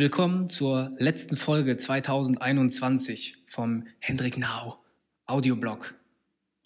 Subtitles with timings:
[0.00, 4.78] Willkommen zur letzten Folge 2021 vom Hendrik Now
[5.26, 5.94] Audioblog.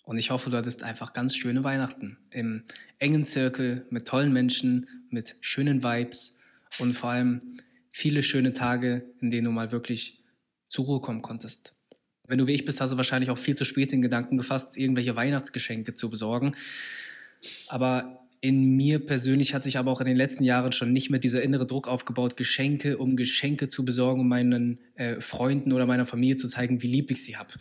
[0.04, 2.62] Und ich hoffe, du hattest einfach ganz schöne Weihnachten im
[3.00, 6.38] engen Zirkel mit tollen Menschen, mit schönen Vibes
[6.78, 7.56] und vor allem
[7.90, 10.22] viele schöne Tage, in denen du mal wirklich
[10.68, 11.74] zur Ruhe kommen konntest.
[12.28, 14.76] Wenn du wie ich bist, hast du wahrscheinlich auch viel zu spät den Gedanken gefasst,
[14.76, 16.54] irgendwelche Weihnachtsgeschenke zu besorgen.
[17.66, 21.18] Aber in mir persönlich hat sich aber auch in den letzten Jahren schon nicht mehr
[21.18, 26.04] dieser innere Druck aufgebaut, Geschenke, um Geschenke zu besorgen, um meinen äh, Freunden oder meiner
[26.04, 27.54] Familie zu zeigen, wie lieb ich sie habe.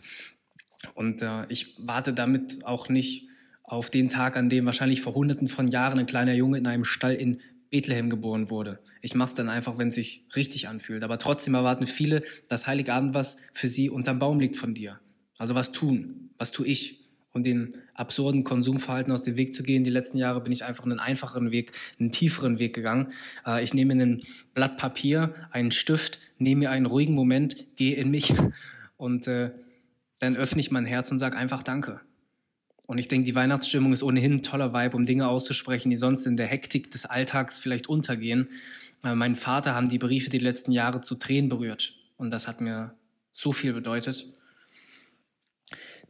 [0.93, 3.29] Und äh, ich warte damit auch nicht
[3.63, 6.83] auf den Tag, an dem wahrscheinlich vor hunderten von Jahren ein kleiner Junge in einem
[6.83, 7.39] Stall in
[7.69, 8.79] Bethlehem geboren wurde.
[9.01, 11.05] Ich mache es dann einfach, wenn es sich richtig anfühlt.
[11.05, 14.99] Aber trotzdem erwarten viele, dass Heiligabend was für sie unterm Baum liegt von dir.
[15.37, 16.31] Also was tun?
[16.37, 17.02] Was tue ich?
[17.33, 19.83] Und den absurden Konsumverhalten aus dem Weg zu gehen.
[19.83, 23.11] Die letzten Jahre bin ich einfach einen einfacheren Weg, einen tieferen Weg gegangen.
[23.45, 24.21] Äh, ich nehme ein
[24.53, 28.33] Blatt Papier, einen Stift, nehme mir einen ruhigen Moment, gehe in mich
[28.97, 29.51] und äh,
[30.19, 31.99] dann öffne ich mein Herz und sage einfach Danke.
[32.85, 36.25] Und ich denke, die Weihnachtsstimmung ist ohnehin ein toller Vibe, um Dinge auszusprechen, die sonst
[36.25, 38.49] in der Hektik des Alltags vielleicht untergehen.
[39.03, 41.95] Äh, mein Vater haben die Briefe die letzten Jahre zu Tränen berührt.
[42.17, 42.93] Und das hat mir
[43.31, 44.27] so viel bedeutet.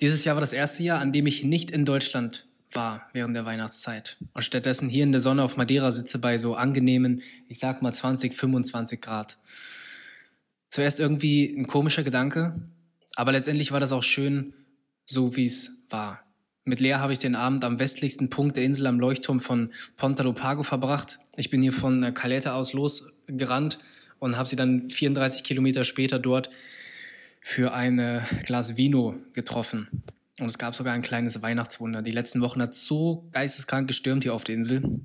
[0.01, 3.45] Dieses Jahr war das erste Jahr, an dem ich nicht in Deutschland war während der
[3.45, 7.81] Weihnachtszeit und stattdessen hier in der Sonne auf Madeira sitze bei so angenehmen, ich sag
[7.81, 9.37] mal 20, 25 Grad.
[10.69, 12.67] Zuerst irgendwie ein komischer Gedanke,
[13.15, 14.53] aber letztendlich war das auch schön,
[15.05, 16.23] so wie es war.
[16.65, 20.23] Mit Lea habe ich den Abend am westlichsten Punkt der Insel am Leuchtturm von Ponta
[20.23, 21.19] do Pago verbracht.
[21.35, 23.79] Ich bin hier von Caleta aus losgerannt
[24.19, 26.49] und habe sie dann 34 Kilometer später dort
[27.43, 30.03] für ein Glas Vino getroffen.
[30.39, 32.01] Und es gab sogar ein kleines Weihnachtswunder.
[32.01, 35.01] Die letzten Wochen hat so geisteskrank gestürmt hier auf der Insel.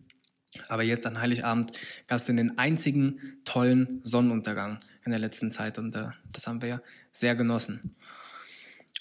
[0.69, 1.73] Aber jetzt an Heiligabend
[2.07, 5.79] gab es den einzigen tollen Sonnenuntergang in der letzten Zeit.
[5.79, 6.81] Und äh, das haben wir ja
[7.13, 7.97] sehr genossen.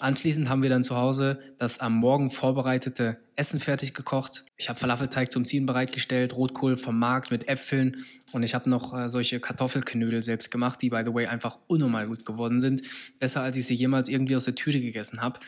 [0.00, 4.44] Anschließend haben wir dann zu Hause das am Morgen vorbereitete Essen fertig gekocht.
[4.56, 8.96] Ich habe Falafelteig zum Ziehen bereitgestellt, Rotkohl vom Markt mit Äpfeln und ich habe noch
[8.96, 12.82] äh, solche Kartoffelknödel selbst gemacht, die by the way einfach unnormal gut geworden sind.
[13.18, 15.40] Besser als ich sie jemals irgendwie aus der Tüte gegessen habe.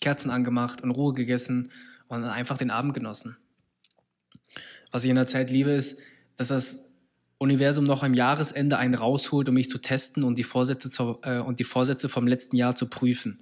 [0.00, 1.70] Kerzen angemacht, in Ruhe gegessen
[2.06, 3.36] und einfach den Abend genossen.
[4.90, 5.98] Was ich in der Zeit liebe, ist,
[6.38, 6.78] dass das
[7.36, 11.38] Universum noch am Jahresende einen rausholt, um mich zu testen und die Vorsätze, zu, äh,
[11.40, 13.40] und die Vorsätze vom letzten Jahr zu prüfen.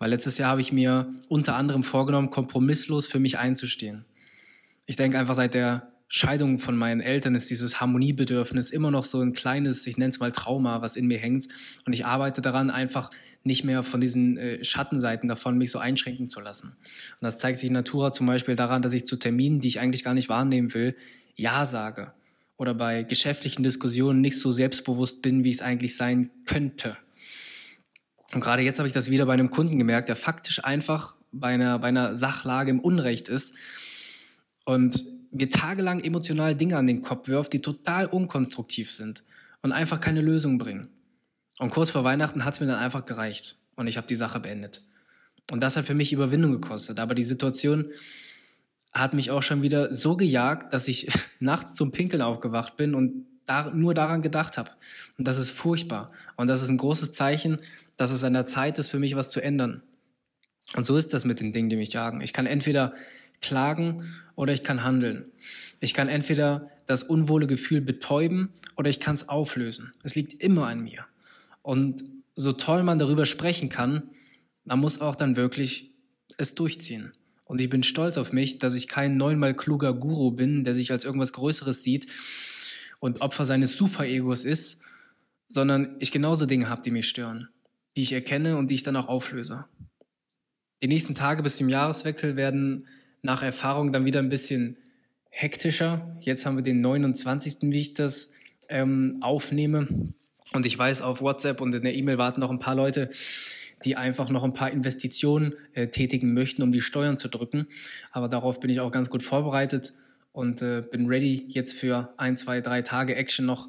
[0.00, 4.06] Weil letztes Jahr habe ich mir unter anderem vorgenommen, kompromisslos für mich einzustehen.
[4.86, 9.20] Ich denke einfach seit der Scheidung von meinen Eltern ist dieses Harmoniebedürfnis immer noch so
[9.20, 11.46] ein kleines, ich nenne es mal Trauma, was in mir hängt.
[11.86, 13.10] Und ich arbeite daran, einfach
[13.44, 16.68] nicht mehr von diesen äh, Schattenseiten davon mich so einschränken zu lassen.
[16.70, 19.78] Und das zeigt sich in Natura zum Beispiel daran, dass ich zu Terminen, die ich
[19.78, 20.96] eigentlich gar nicht wahrnehmen will,
[21.36, 22.12] Ja sage.
[22.56, 26.96] Oder bei geschäftlichen Diskussionen nicht so selbstbewusst bin, wie es eigentlich sein könnte.
[28.32, 31.48] Und gerade jetzt habe ich das wieder bei einem Kunden gemerkt, der faktisch einfach bei
[31.48, 33.54] einer, bei einer Sachlage im Unrecht ist
[34.64, 39.24] und mir tagelang emotional Dinge an den Kopf wirft, die total unkonstruktiv sind
[39.62, 40.88] und einfach keine Lösung bringen.
[41.58, 44.40] Und kurz vor Weihnachten hat es mir dann einfach gereicht und ich habe die Sache
[44.40, 44.82] beendet.
[45.52, 46.98] Und das hat für mich Überwindung gekostet.
[46.98, 47.90] Aber die Situation
[48.92, 51.08] hat mich auch schon wieder so gejagt, dass ich
[51.40, 54.70] nachts zum Pinkeln aufgewacht bin und da, nur daran gedacht habe.
[55.18, 56.06] Und das ist furchtbar.
[56.36, 57.58] Und das ist ein großes Zeichen,
[57.96, 59.82] dass es an der Zeit ist, für mich was zu ändern.
[60.76, 62.20] Und so ist das mit den Dingen, die mich jagen.
[62.20, 62.94] Ich kann entweder
[63.42, 64.04] klagen
[64.36, 65.32] oder ich kann handeln.
[65.80, 69.92] Ich kann entweder das unwohle Gefühl betäuben oder ich kann es auflösen.
[70.04, 71.06] Es liegt immer an mir.
[71.62, 72.04] Und
[72.36, 74.10] so toll man darüber sprechen kann,
[74.64, 75.92] man muss auch dann wirklich
[76.36, 77.12] es durchziehen.
[77.46, 80.92] Und ich bin stolz auf mich, dass ich kein neunmal kluger Guru bin, der sich
[80.92, 82.06] als irgendwas Größeres sieht
[83.00, 84.80] und Opfer seines Superegos ist,
[85.48, 87.48] sondern ich genauso Dinge habe, die mich stören
[87.96, 89.64] die ich erkenne und die ich dann auch auflöse.
[90.82, 92.86] Die nächsten Tage bis zum Jahreswechsel werden
[93.22, 94.78] nach Erfahrung dann wieder ein bisschen
[95.28, 96.16] hektischer.
[96.20, 98.30] Jetzt haben wir den 29., wie ich das
[98.68, 100.14] ähm, aufnehme.
[100.52, 103.10] Und ich weiß, auf WhatsApp und in der E-Mail warten noch ein paar Leute,
[103.84, 107.66] die einfach noch ein paar Investitionen äh, tätigen möchten, um die Steuern zu drücken.
[108.10, 109.92] Aber darauf bin ich auch ganz gut vorbereitet
[110.32, 113.68] und äh, bin ready jetzt für ein, zwei, drei Tage Action noch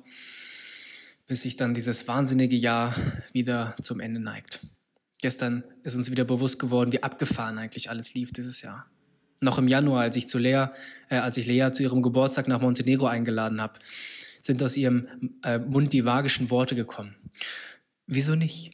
[1.32, 2.94] bis sich dann dieses wahnsinnige Jahr
[3.32, 4.60] wieder zum Ende neigt.
[5.22, 8.88] Gestern ist uns wieder bewusst geworden, wie abgefahren eigentlich alles lief dieses Jahr.
[9.40, 10.66] Noch im Januar, als ich zu Lea,
[11.08, 13.80] äh, als ich Lea zu ihrem Geburtstag nach Montenegro eingeladen habe,
[14.44, 15.08] sind aus ihrem
[15.46, 17.16] äh, Mund die vagischen Worte gekommen.
[18.08, 18.74] Wieso nicht?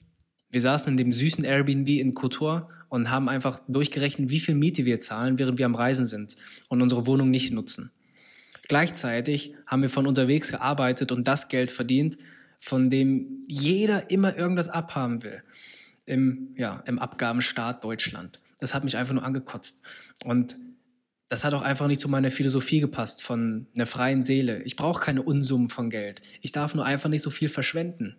[0.49, 4.85] Wir saßen in dem süßen Airbnb in Kotor und haben einfach durchgerechnet, wie viel Miete
[4.85, 6.35] wir zahlen, während wir am Reisen sind
[6.69, 7.91] und unsere Wohnung nicht nutzen.
[8.67, 12.17] Gleichzeitig haben wir von unterwegs gearbeitet und das Geld verdient,
[12.59, 15.43] von dem jeder immer irgendwas abhaben will
[16.05, 18.39] im, ja, im Abgabenstaat Deutschland.
[18.59, 19.81] Das hat mich einfach nur angekotzt.
[20.23, 20.57] Und
[21.29, 24.63] das hat auch einfach nicht zu meiner Philosophie gepasst von einer freien Seele.
[24.63, 26.21] Ich brauche keine Unsummen von Geld.
[26.41, 28.15] Ich darf nur einfach nicht so viel verschwenden.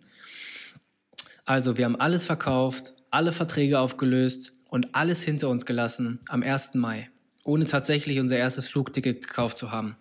[1.49, 6.75] Also, wir haben alles verkauft, alle Verträge aufgelöst und alles hinter uns gelassen am 1.
[6.75, 7.09] Mai,
[7.43, 9.95] ohne tatsächlich unser erstes Flugticket gekauft zu haben.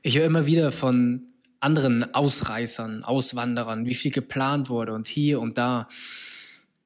[0.00, 1.24] Ich höre immer wieder von
[1.60, 5.88] anderen Ausreißern, Auswanderern, wie viel geplant wurde und hier und da.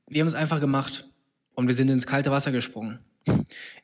[0.08, 1.08] Wir haben es einfach gemacht
[1.54, 2.98] und wir sind ins kalte Wasser gesprungen.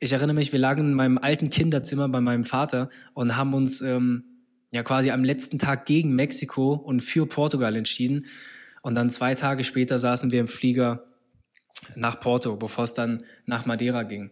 [0.00, 3.82] Ich erinnere mich, wir lagen in meinem alten Kinderzimmer bei meinem Vater und haben uns
[3.82, 4.24] ähm,
[4.72, 8.26] ja quasi am letzten Tag gegen Mexiko und für Portugal entschieden.
[8.86, 11.02] Und dann zwei Tage später saßen wir im Flieger
[11.96, 14.30] nach Porto, bevor es dann nach Madeira ging.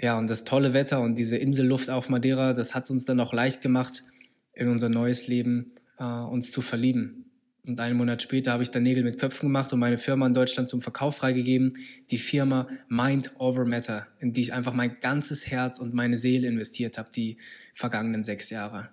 [0.00, 3.18] Ja, und das tolle Wetter und diese Inselluft auf Madeira, das hat es uns dann
[3.18, 4.04] auch leicht gemacht,
[4.52, 7.24] in unser neues Leben äh, uns zu verlieben.
[7.66, 10.34] Und einen Monat später habe ich dann Nägel mit Köpfen gemacht und meine Firma in
[10.34, 11.72] Deutschland zum Verkauf freigegeben.
[12.12, 16.46] Die Firma Mind Over Matter, in die ich einfach mein ganzes Herz und meine Seele
[16.46, 17.38] investiert habe, die
[17.74, 18.90] vergangenen sechs Jahre.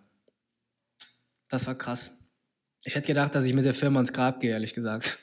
[1.48, 2.23] Das war krass.
[2.86, 5.18] Ich hätte gedacht, dass ich mit der Firma ins Grab gehe, ehrlich gesagt.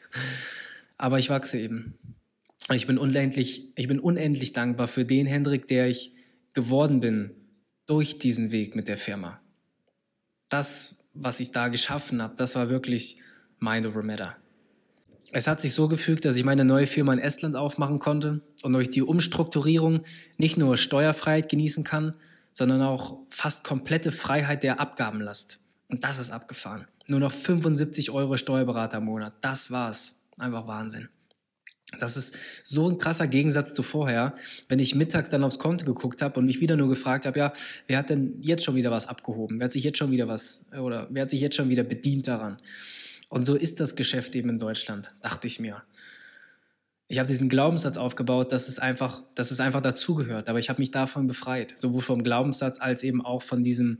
[0.96, 1.98] Aber ich wachse eben.
[2.68, 6.12] Und ich bin unendlich, ich bin unendlich dankbar für den Hendrik, der ich
[6.52, 7.34] geworden bin
[7.86, 9.40] durch diesen Weg mit der Firma.
[10.48, 13.18] Das, was ich da geschaffen habe, das war wirklich
[13.58, 14.36] Mind over Matter.
[15.32, 18.72] Es hat sich so gefügt, dass ich meine neue Firma in Estland aufmachen konnte und
[18.72, 20.02] durch die Umstrukturierung
[20.38, 22.16] nicht nur Steuerfreiheit genießen kann,
[22.52, 25.59] sondern auch fast komplette Freiheit der Abgabenlast.
[25.90, 26.86] Und das ist abgefahren.
[27.06, 29.34] Nur noch 75 Euro Steuerberater im Monat.
[29.40, 30.14] Das war's.
[30.38, 31.08] Einfach Wahnsinn.
[31.98, 34.34] Das ist so ein krasser Gegensatz zu vorher,
[34.68, 37.52] wenn ich mittags dann aufs Konto geguckt habe und mich wieder nur gefragt habe, ja,
[37.88, 39.58] wer hat denn jetzt schon wieder was abgehoben?
[39.58, 42.28] Wer hat sich jetzt schon wieder was oder wer hat sich jetzt schon wieder bedient
[42.28, 42.58] daran?
[43.28, 45.82] Und so ist das Geschäft eben in Deutschland, dachte ich mir.
[47.08, 50.48] Ich habe diesen Glaubenssatz aufgebaut, dass es einfach, dass es einfach dazugehört.
[50.48, 53.98] Aber ich habe mich davon befreit, sowohl vom Glaubenssatz als eben auch von diesem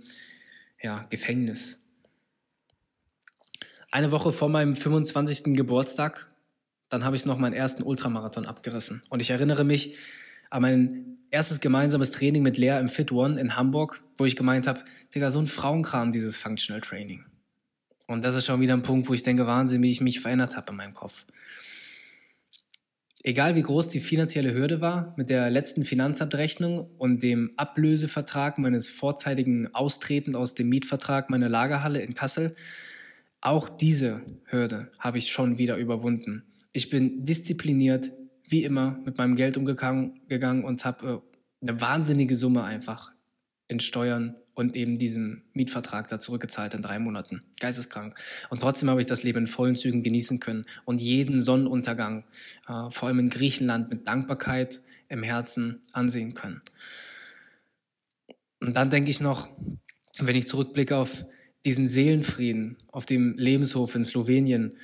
[0.83, 1.87] ja, Gefängnis.
[3.91, 5.57] Eine Woche vor meinem 25.
[5.57, 6.31] Geburtstag,
[6.89, 9.03] dann habe ich noch meinen ersten Ultramarathon abgerissen.
[9.11, 9.97] Und ich erinnere mich
[10.51, 14.67] an mein erstes gemeinsames Training mit Lea im Fit One in Hamburg, wo ich gemeint
[14.67, 14.83] habe,
[15.15, 17.25] Digga, so ein Frauenkram, dieses Functional Training.
[18.07, 20.57] Und das ist schon wieder ein Punkt, wo ich denke, Wahnsinn, wie ich mich verändert
[20.57, 21.27] habe in meinem Kopf.
[23.23, 28.89] Egal wie groß die finanzielle Hürde war, mit der letzten Finanzabrechnung und dem Ablösevertrag meines
[28.89, 32.55] vorzeitigen Austreten aus dem Mietvertrag meiner Lagerhalle in Kassel,
[33.43, 36.45] auch diese Hürde habe ich schon wieder überwunden.
[36.73, 38.13] Ich bin diszipliniert,
[38.49, 41.23] wie immer, mit meinem Geld umgegangen und habe
[41.63, 43.13] äh, eine wahnsinnige Summe einfach
[43.69, 47.43] in Steuern und eben diesem Mietvertrag da zurückgezahlt in drei Monaten.
[47.61, 48.15] Geisteskrank.
[48.51, 52.25] Und trotzdem habe ich das Leben in vollen Zügen genießen können und jeden Sonnenuntergang,
[52.69, 56.63] äh, vor allem in Griechenland, mit Dankbarkeit im Herzen ansehen können.
[58.61, 59.49] Und dann denke ich noch,
[60.19, 61.25] wenn ich zurückblicke auf
[61.65, 64.77] diesen Seelenfrieden auf dem Lebenshof in Slowenien,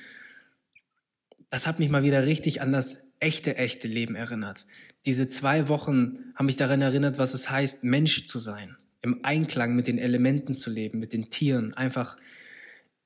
[1.49, 4.65] das hat mich mal wieder richtig an das echte, echte Leben erinnert.
[5.05, 9.75] Diese zwei Wochen haben mich daran erinnert, was es heißt, Mensch zu sein im Einklang
[9.75, 12.17] mit den Elementen zu leben, mit den Tieren, einfach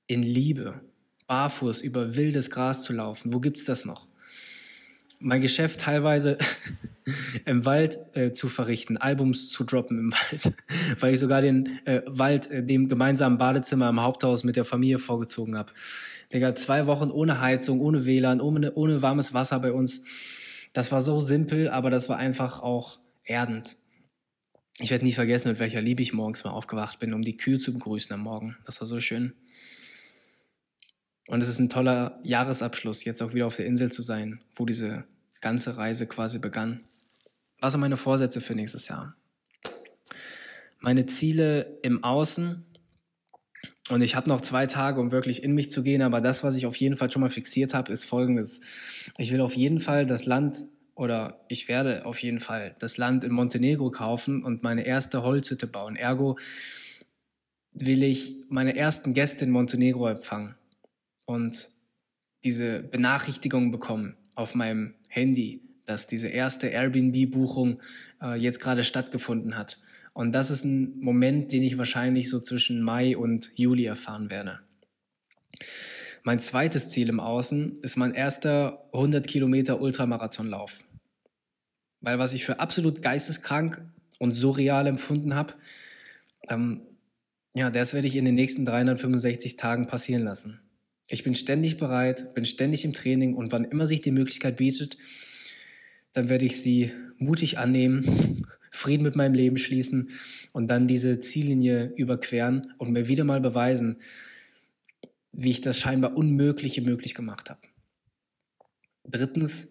[0.08, 0.82] in Liebe,
[1.28, 3.34] barfuß über wildes Gras zu laufen.
[3.34, 4.08] Wo gibt's das noch?
[5.20, 6.40] Mein Geschäft teilweise
[7.46, 10.54] im Wald äh, zu verrichten, Albums zu droppen im Wald,
[11.00, 14.98] weil ich sogar den äh, Wald, äh, dem gemeinsamen Badezimmer im Haupthaus mit der Familie
[14.98, 15.72] vorgezogen habe.
[16.34, 20.04] Digga, zwei Wochen ohne Heizung, ohne WLAN, ohne, ohne warmes Wasser bei uns.
[20.74, 23.76] Das war so simpel, aber das war einfach auch erdend.
[24.82, 27.60] Ich werde nie vergessen, mit welcher Liebe ich morgens mal aufgewacht bin, um die Kühe
[27.60, 28.58] zu begrüßen am Morgen.
[28.66, 29.36] Das war so schön.
[31.28, 34.66] Und es ist ein toller Jahresabschluss, jetzt auch wieder auf der Insel zu sein, wo
[34.66, 35.06] diese
[35.40, 36.84] ganze Reise quasi begann.
[37.60, 39.16] Was sind meine Vorsätze für nächstes Jahr?
[40.80, 42.66] Meine Ziele im Außen.
[43.90, 46.56] Und ich habe noch zwei Tage, um wirklich in mich zu gehen, aber das, was
[46.56, 48.62] ich auf jeden Fall schon mal fixiert habe, ist folgendes.
[49.20, 50.66] Ich will auf jeden Fall das Land
[51.02, 55.66] oder ich werde auf jeden Fall das Land in Montenegro kaufen und meine erste Holzhütte
[55.66, 55.96] bauen.
[55.96, 56.38] Ergo
[57.74, 60.54] will ich meine ersten Gäste in Montenegro empfangen
[61.26, 61.70] und
[62.44, 67.82] diese Benachrichtigung bekommen auf meinem Handy, dass diese erste Airbnb-Buchung
[68.22, 69.80] äh, jetzt gerade stattgefunden hat.
[70.14, 74.60] Und das ist ein Moment, den ich wahrscheinlich so zwischen Mai und Juli erfahren werde.
[76.22, 80.84] Mein zweites Ziel im Außen ist mein erster 100 Kilometer Ultramarathonlauf.
[82.02, 83.82] Weil was ich für absolut geisteskrank
[84.20, 85.54] und surreal empfunden habe,
[86.50, 86.82] ähm,
[87.54, 90.60] ja, das werde ich in den nächsten 365 Tagen passieren lassen.
[91.10, 94.98] Ich bin ständig bereit, bin ständig im Training und wann immer sich die Möglichkeit bietet,
[96.14, 100.12] dann werde ich sie mutig annehmen, Frieden mit meinem Leben schließen
[100.54, 103.98] und dann diese Ziellinie überqueren und mir wieder mal beweisen,
[105.34, 107.60] wie ich das scheinbar Unmögliche möglich gemacht habe.
[109.04, 109.68] Drittens,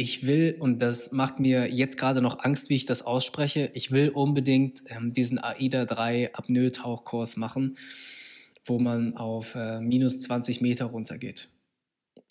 [0.00, 3.90] ich will, und das macht mir jetzt gerade noch Angst, wie ich das ausspreche, ich
[3.92, 7.76] will unbedingt ähm, diesen AIDA 3 Apnoe-Tauchkurs machen,
[8.64, 11.50] wo man auf äh, minus 20 Meter runtergeht.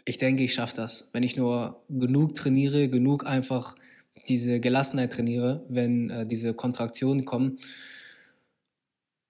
[0.06, 1.12] Ich denke, ich schaffe das.
[1.14, 3.76] Wenn ich nur genug trainiere, genug einfach
[4.28, 7.60] diese Gelassenheit trainiere, wenn äh, diese Kontraktionen kommen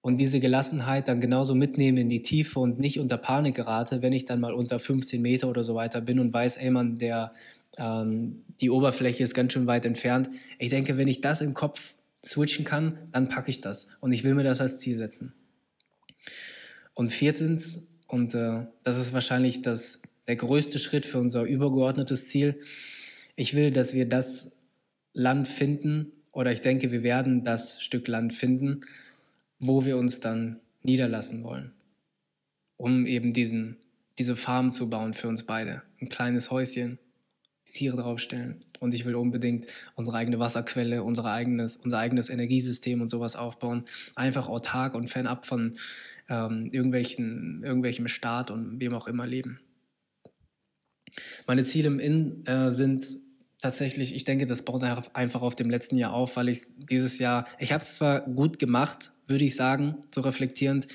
[0.00, 4.14] und diese Gelassenheit dann genauso mitnehme in die Tiefe und nicht unter Panik gerate, wenn
[4.14, 7.34] ich dann mal unter 15 Meter oder so weiter bin und weiß, ey man, der,
[7.76, 10.28] ähm, die Oberfläche ist ganz schön weit entfernt.
[10.58, 14.24] Ich denke, wenn ich das im Kopf switchen kann, dann packe ich das und ich
[14.24, 15.34] will mir das als Ziel setzen.
[16.94, 22.60] Und viertens, und äh, das ist wahrscheinlich das, der größte Schritt für unser übergeordnetes Ziel,
[23.36, 24.52] ich will, dass wir das
[25.12, 28.82] Land finden, oder ich denke, wir werden das Stück Land finden,
[29.58, 31.72] wo wir uns dann niederlassen wollen,
[32.76, 33.78] um eben diesen,
[34.18, 35.82] diese Farm zu bauen für uns beide.
[36.00, 36.98] Ein kleines Häuschen,
[37.70, 38.60] Tiere draufstellen.
[38.78, 43.84] Und ich will unbedingt unsere eigene Wasserquelle, unser eigenes, unser eigenes Energiesystem und sowas aufbauen.
[44.16, 45.76] Einfach autark und fernab von
[46.28, 49.60] ähm, irgendwelchen, irgendwelchem Staat und wem auch immer leben.
[51.46, 53.06] Meine Ziele im Inn äh, sind
[53.60, 57.46] tatsächlich, ich denke, das baut einfach auf dem letzten Jahr auf, weil ich dieses Jahr,
[57.58, 60.86] ich habe es zwar gut gemacht, würde ich sagen, so reflektierend,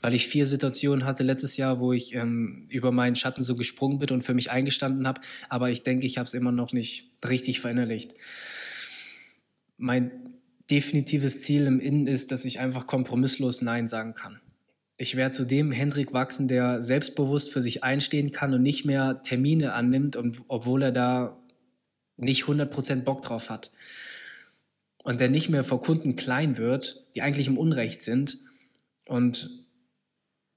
[0.00, 3.98] weil ich vier Situationen hatte letztes Jahr, wo ich ähm, über meinen Schatten so gesprungen
[3.98, 7.10] bin und für mich eingestanden habe, aber ich denke, ich habe es immer noch nicht
[7.28, 8.14] richtig verinnerlicht.
[9.76, 10.10] Mein
[10.70, 14.40] definitives Ziel im Innen ist, dass ich einfach kompromisslos Nein sagen kann.
[14.96, 19.22] Ich werde zu dem Hendrik wachsen, der selbstbewusst für sich einstehen kann und nicht mehr
[19.22, 20.16] Termine annimmt,
[20.48, 21.42] obwohl er da
[22.16, 23.70] nicht 100% Bock drauf hat
[25.04, 28.38] und der nicht mehr vor Kunden klein wird, die eigentlich im Unrecht sind
[29.06, 29.50] und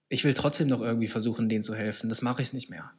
[0.10, 2.10] ich will trotzdem noch irgendwie versuchen, denen zu helfen.
[2.10, 2.92] Das mache ich nicht mehr.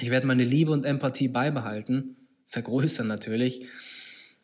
[0.00, 2.16] Ich werde meine Liebe und Empathie beibehalten,
[2.46, 3.66] vergrößern natürlich,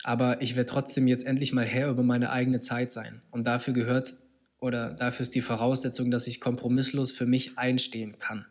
[0.05, 3.23] aber ich werde trotzdem jetzt endlich mal Herr über meine eigene Zeit sein.
[3.31, 4.17] Und dafür gehört
[4.59, 8.47] oder dafür ist die Voraussetzung, dass ich kompromisslos für mich einstehen kann.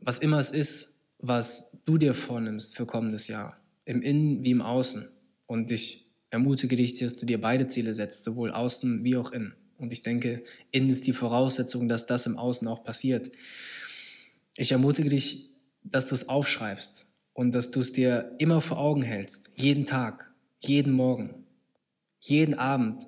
[0.00, 4.62] Was immer es ist, was du dir vornimmst für kommendes Jahr, im Innen wie im
[4.62, 5.08] Außen.
[5.46, 9.54] Und ich ermutige dich, dass du dir beide Ziele setzt, sowohl außen wie auch innen.
[9.78, 13.30] Und ich denke, innen ist die Voraussetzung, dass das im Außen auch passiert.
[14.56, 15.50] Ich ermutige dich,
[15.82, 20.34] dass du es aufschreibst und dass du es dir immer vor Augen hältst, jeden Tag,
[20.58, 21.46] jeden Morgen,
[22.20, 23.06] jeden Abend.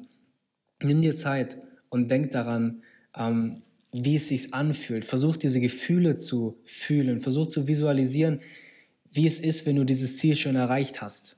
[0.83, 1.57] Nimm dir Zeit
[1.89, 2.83] und denk daran,
[3.17, 5.05] ähm, wie es sich anfühlt.
[5.07, 8.41] Versuch diese Gefühle zu fühlen, versuch zu visualisieren,
[9.11, 11.38] wie es ist, wenn du dieses Ziel schon erreicht hast.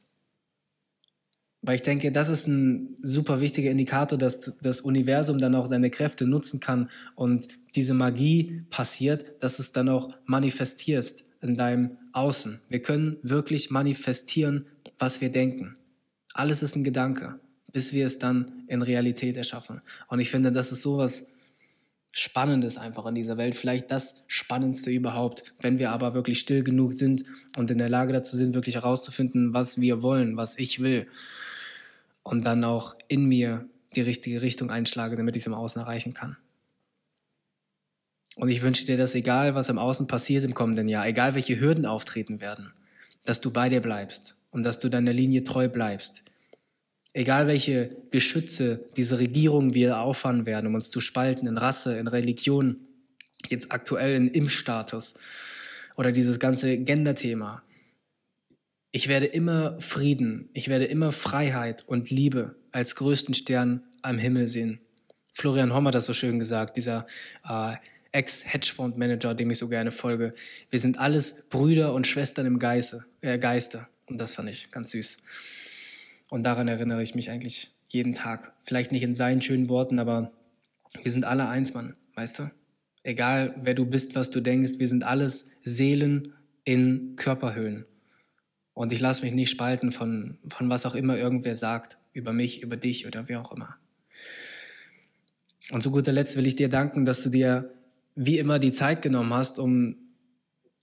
[1.62, 5.90] Weil ich denke, das ist ein super wichtiger Indikator, dass das Universum dann auch seine
[5.90, 11.98] Kräfte nutzen kann und diese Magie passiert, dass du es dann auch manifestierst in deinem
[12.12, 12.60] Außen.
[12.68, 14.66] Wir können wirklich manifestieren,
[14.98, 15.76] was wir denken.
[16.32, 17.40] Alles ist ein Gedanke,
[17.72, 19.80] bis wir es dann in Realität erschaffen.
[20.08, 21.26] Und ich finde, das ist sowas
[22.12, 23.54] Spannendes einfach in dieser Welt.
[23.54, 27.24] Vielleicht das Spannendste überhaupt, wenn wir aber wirklich still genug sind
[27.56, 31.06] und in der Lage dazu sind, wirklich herauszufinden, was wir wollen, was ich will.
[32.22, 36.14] Und dann auch in mir die richtige Richtung einschlage, damit ich es im Außen erreichen
[36.14, 36.36] kann.
[38.36, 41.58] Und ich wünsche dir, dass egal, was im Außen passiert im kommenden Jahr, egal welche
[41.58, 42.72] Hürden auftreten werden,
[43.24, 46.24] dass du bei dir bleibst und dass du deiner Linie treu bleibst,
[47.12, 52.06] Egal welche Geschütze diese Regierungen wieder auffahren werden, um uns zu spalten in Rasse, in
[52.06, 52.76] Religion,
[53.48, 55.14] jetzt aktuell in Impfstatus
[55.96, 57.62] oder dieses ganze Gender-Thema.
[58.92, 64.48] Ich werde immer Frieden, ich werde immer Freiheit und Liebe als größten Stern am Himmel
[64.48, 64.80] sehen.
[65.32, 67.06] Florian Homm hat das so schön gesagt, dieser
[67.48, 67.76] äh,
[68.12, 70.34] Ex-Hedgefonds-Manager, dem ich so gerne folge.
[70.70, 73.86] Wir sind alles Brüder und Schwestern im Geiste, äh, Geiste.
[74.06, 75.18] Und das fand ich ganz süß.
[76.28, 78.52] Und daran erinnere ich mich eigentlich jeden Tag.
[78.62, 80.32] Vielleicht nicht in seinen schönen Worten, aber
[81.00, 82.50] wir sind alle eins, Mann, weißt du?
[83.04, 87.86] Egal, wer du bist, was du denkst, wir sind alles Seelen in Körperhüllen.
[88.74, 92.62] Und ich lasse mich nicht spalten von, von was auch immer irgendwer sagt, über mich,
[92.62, 93.76] über dich oder wer auch immer.
[95.72, 97.72] Und zu guter Letzt will ich dir danken, dass du dir
[98.14, 99.96] wie immer die Zeit genommen hast, um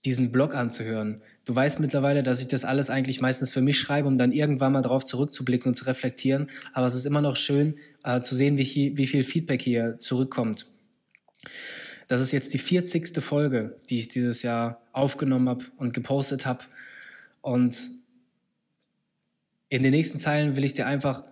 [0.04, 1.22] diesen Blog anzuhören.
[1.44, 4.72] Du weißt mittlerweile, dass ich das alles eigentlich meistens für mich schreibe, um dann irgendwann
[4.72, 6.50] mal darauf zurückzublicken und zu reflektieren.
[6.72, 10.66] Aber es ist immer noch schön äh, zu sehen, wie, wie viel Feedback hier zurückkommt.
[12.06, 13.22] Das ist jetzt die 40.
[13.22, 16.64] Folge, die ich dieses Jahr aufgenommen habe und gepostet habe.
[17.40, 17.90] Und
[19.68, 21.24] in den nächsten Zeilen will ich dir einfach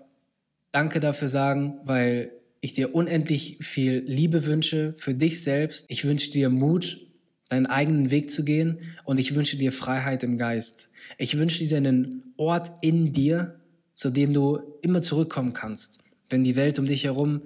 [0.72, 5.86] Danke dafür sagen, weil ich dir unendlich viel Liebe wünsche für dich selbst.
[5.88, 7.00] Ich wünsche dir Mut,
[7.48, 10.90] deinen eigenen Weg zu gehen und ich wünsche dir Freiheit im Geist.
[11.16, 13.60] Ich wünsche dir einen Ort in dir,
[13.94, 17.42] zu dem du immer zurückkommen kannst, wenn die Welt um dich herum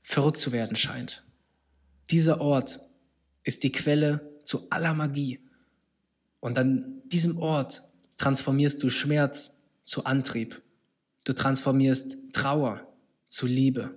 [0.00, 1.24] verrückt zu werden scheint.
[2.10, 2.80] Dieser Ort
[3.44, 5.38] ist die Quelle zu aller Magie.
[6.40, 7.82] Und an diesem Ort
[8.16, 9.54] transformierst du Schmerz
[9.84, 10.62] zu Antrieb.
[11.24, 12.86] Du transformierst Trauer
[13.28, 13.94] zu Liebe.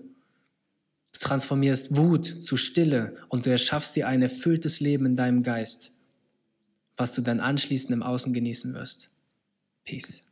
[1.13, 5.91] Du transformierst Wut zu Stille und du erschaffst dir ein erfülltes Leben in deinem Geist,
[6.97, 9.09] was du dann anschließend im Außen genießen wirst.
[9.85, 10.23] Peace.